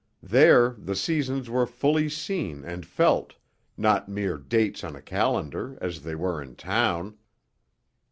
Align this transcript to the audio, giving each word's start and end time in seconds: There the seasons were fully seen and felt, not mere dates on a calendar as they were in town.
There 0.23 0.71
the 0.79 0.95
seasons 0.95 1.47
were 1.47 1.67
fully 1.67 2.09
seen 2.09 2.65
and 2.65 2.87
felt, 2.87 3.35
not 3.77 4.09
mere 4.09 4.35
dates 4.35 4.83
on 4.83 4.95
a 4.95 5.01
calendar 5.03 5.77
as 5.79 6.01
they 6.01 6.15
were 6.15 6.41
in 6.41 6.55
town. 6.55 7.19